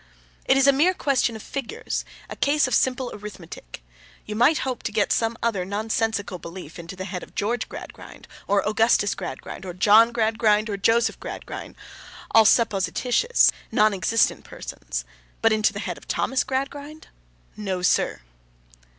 [0.45, 3.83] It is a mere question of figures, a case of simple arithmetic.
[4.25, 8.27] You might hope to get some other nonsensical belief into the head of George Gradgrind,
[8.47, 11.75] or Augustus Gradgrind, or John Gradgrind, or Joseph Gradgrind
[12.31, 15.05] (all supposititious, non existent persons),
[15.39, 18.21] but into the head of Thomas Gradgrind—no, sir!